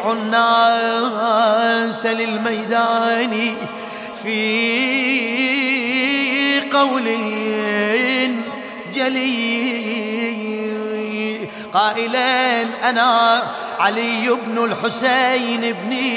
[0.00, 3.54] يدعو الناس للميدان
[4.22, 4.40] في
[6.60, 7.04] قول
[8.94, 9.50] جلي
[11.72, 13.42] قائلا أنا
[13.78, 16.10] علي بن الحسين ابني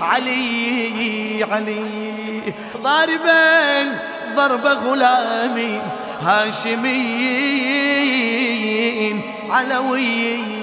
[0.00, 2.54] علي علي.
[2.82, 3.98] ضاربا
[4.36, 5.82] ضرب غلام
[6.20, 7.00] هاشمي
[9.50, 10.59] علوي.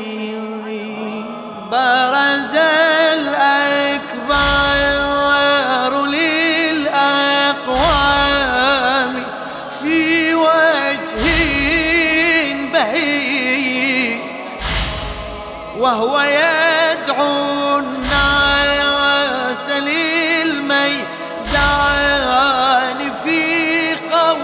[1.71, 2.55] برز
[3.13, 4.37] الأكبر
[6.05, 7.53] للأقوام
[9.81, 11.25] في وجه
[12.73, 14.19] بهي
[15.77, 21.07] وهو يدعو الناس للميدان
[23.23, 24.37] في قول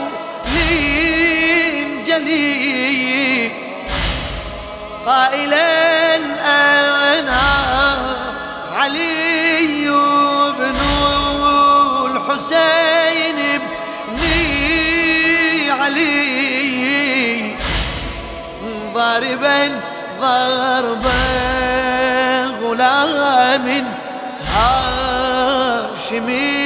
[2.07, 3.51] جليل.
[5.05, 5.82] قائلا
[19.23, 19.71] ضاربا
[20.19, 21.23] ضربا
[22.61, 23.67] غلام
[24.55, 26.62] هاشمي.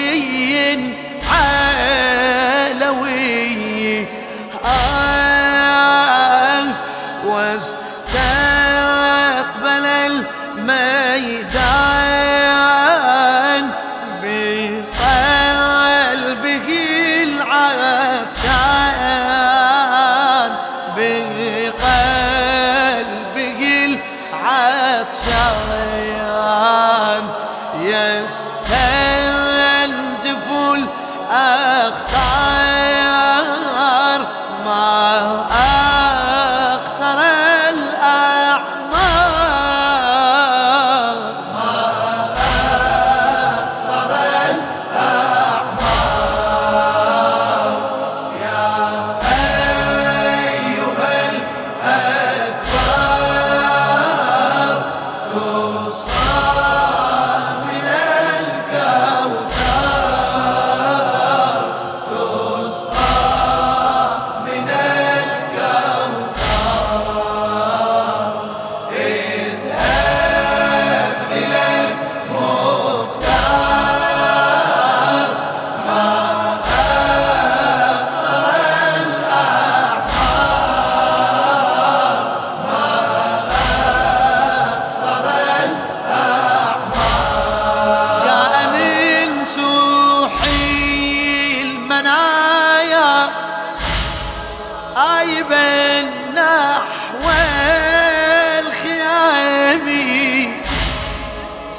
[35.27, 35.76] ما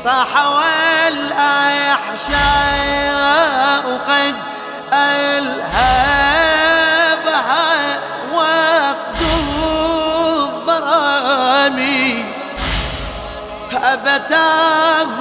[0.05, 1.59] صاح والأحشاء
[4.09, 4.35] قد
[4.93, 5.99] ألهبها
[8.35, 9.21] وقت
[10.43, 11.79] الظلام
[13.75, 15.19] أبتاه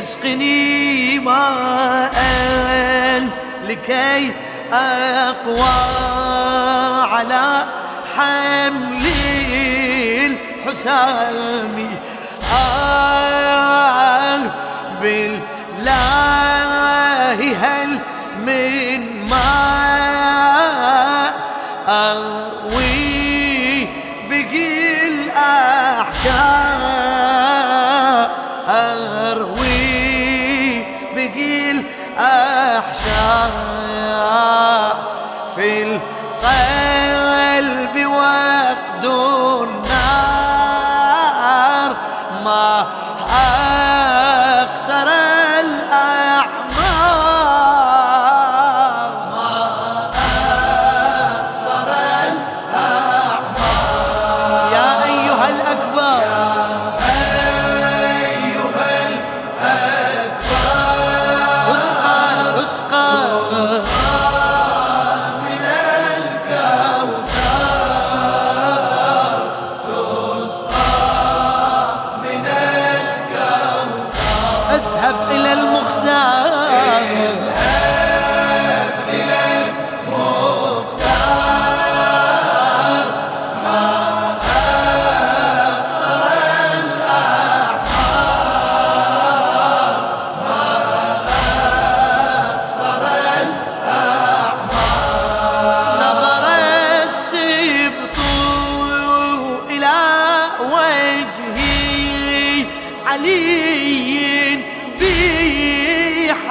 [0.00, 2.14] أسقني ماء
[3.68, 4.32] لكي
[4.72, 5.80] أقوى
[7.12, 7.64] على
[8.16, 9.06] حمل
[10.66, 11.98] الحسام
[12.52, 14.40] آه
[15.02, 16.59] بالله.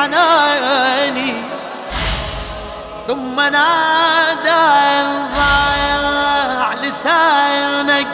[0.10, 1.34] بحناني
[3.08, 4.66] ثم نادى
[5.36, 8.08] ضاع لسانك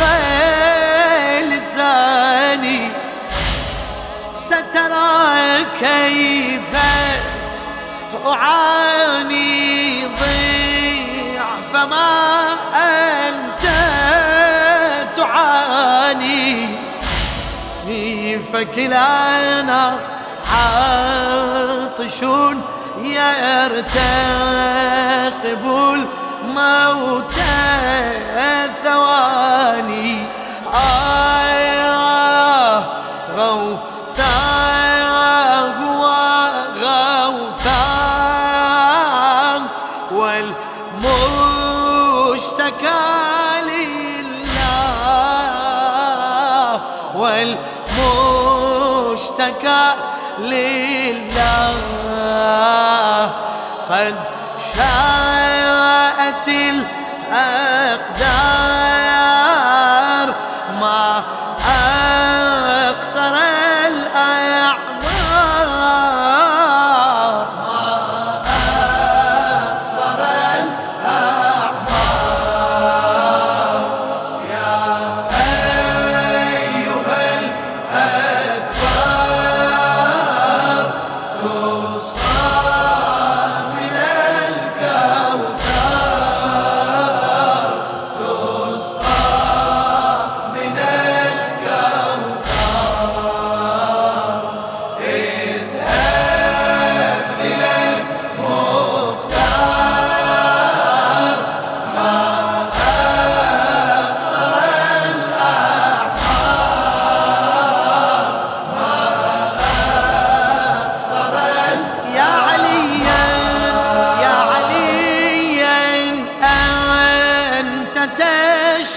[1.51, 2.91] لساني.
[4.33, 6.71] سترى كيف
[8.27, 12.37] أعاني ضيعف ما
[18.54, 20.00] فكلانا
[20.54, 22.24] عاطش
[23.04, 23.98] يرتقب
[26.46, 27.36] الموت
[28.84, 30.26] ثواني.
[30.74, 31.37] آه.
[53.89, 54.16] قد
[54.74, 57.67] شاءت الأقدار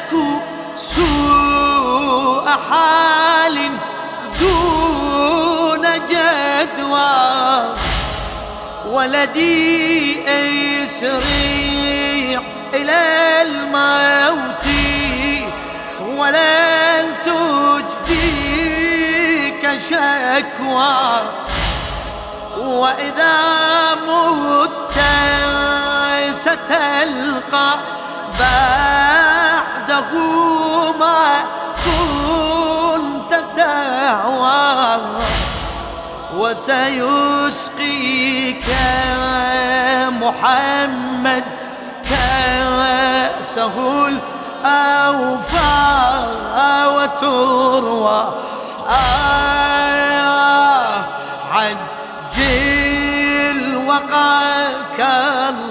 [0.00, 0.40] تشكو
[0.76, 3.56] سوء حال
[4.40, 7.74] دون جدوى.
[8.86, 10.28] ولدي
[10.82, 12.40] يسريع
[12.74, 13.02] إلى
[13.42, 14.66] الموت
[16.16, 18.50] ولن تجديك
[19.88, 21.00] شكوى.
[22.58, 23.38] وإذا
[24.08, 24.70] مت
[26.30, 27.70] ستلقى
[28.40, 30.12] بعده
[31.00, 31.24] ما
[31.84, 35.00] كنت تعوى
[36.36, 37.88] وسيسقيك
[40.22, 41.44] محمد
[42.10, 43.76] كأسه
[44.08, 45.76] الأوفى
[46.96, 48.20] وتروى.
[48.88, 50.96] آه
[51.52, 55.69] عجل وقاك الله.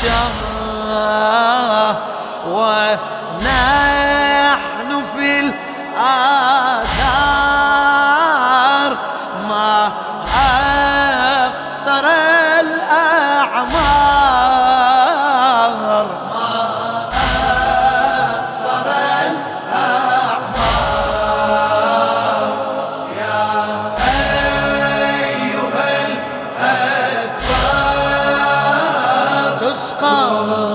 [0.00, 0.59] 想。
[29.99, 30.68] تسقى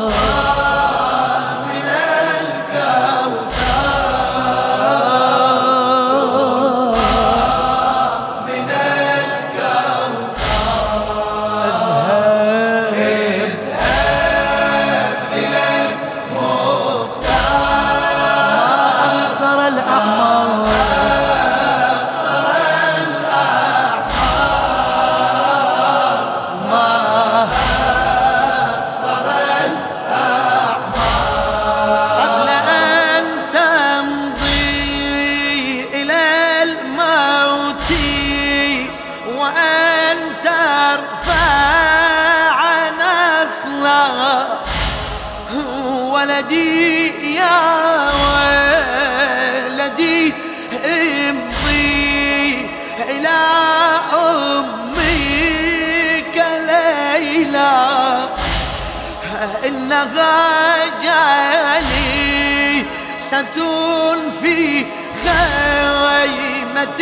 [64.41, 64.85] في
[65.23, 66.99] خيمة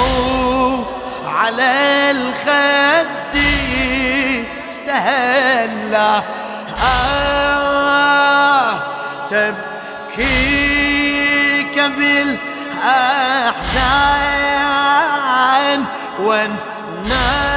[1.26, 3.36] على الخد
[4.70, 6.22] استهلا
[6.82, 8.72] آه
[9.30, 10.56] تبكيك
[11.78, 12.51] بالأحزان
[16.18, 17.51] والنوح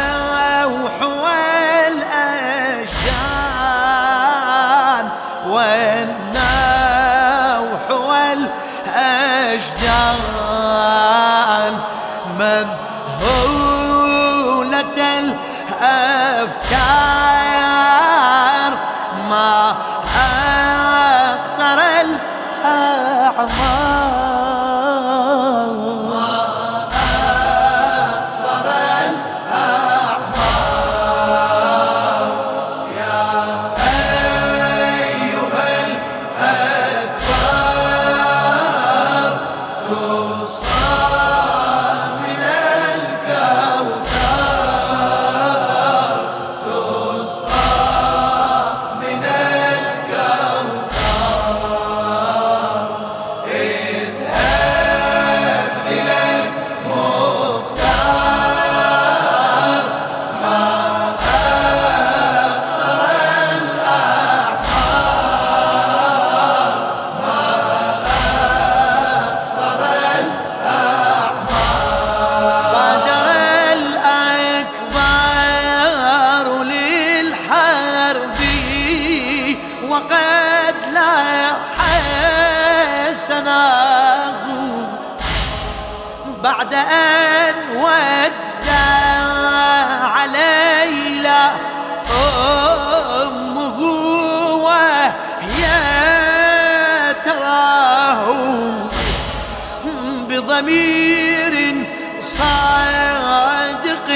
[100.36, 101.86] بضمير
[102.20, 104.10] صادق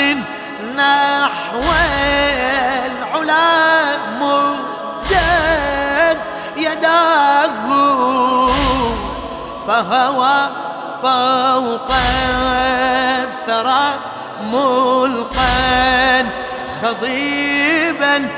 [0.75, 1.63] نحو
[2.85, 6.19] العلا مدت
[6.57, 7.67] يداه
[9.67, 10.49] فهوى
[11.01, 11.89] فوق
[13.15, 13.87] الثرى
[14.51, 16.29] ملقا
[16.81, 18.29] خضيبا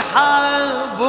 [0.08, 1.00] رحاب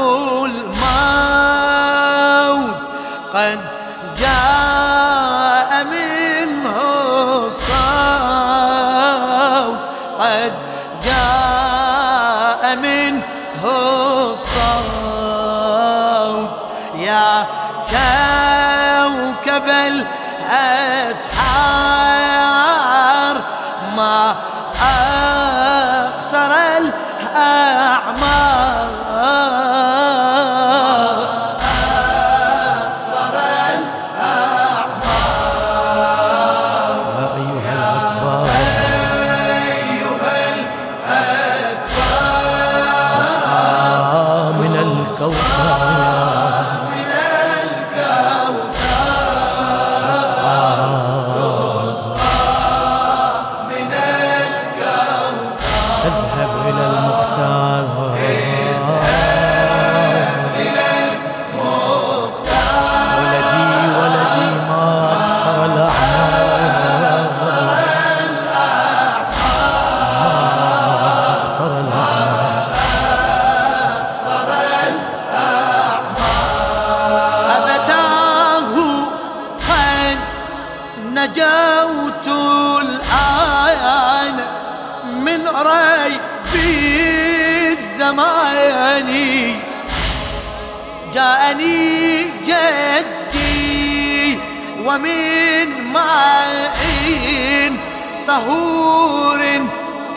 [95.00, 97.80] ومن معين
[98.28, 99.42] طهور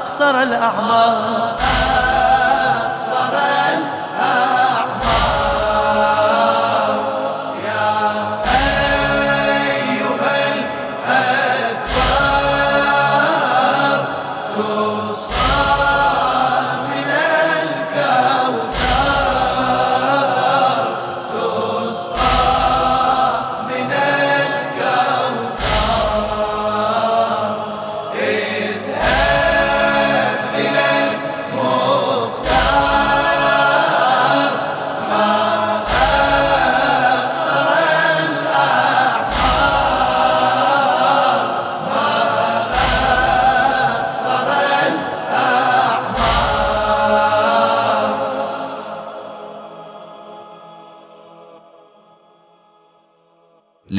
[0.04, 1.56] أقصر الأعمار.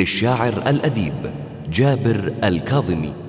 [0.06, 1.14] للشاعر الأديب
[1.70, 3.25] جابر الكاظمي.